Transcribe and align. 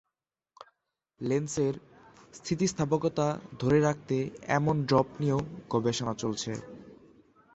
লেন্সের 1.21 1.75
স্থিতিস্থাপকতা 2.33 3.27
ধরে 3.59 3.79
রাখবে 3.79 4.17
এমন 4.49 4.75
ড্রপ 4.85 5.07
নিয়েও 5.19 5.39
গবেষণা 5.69 6.13
চলছে। 6.13 6.51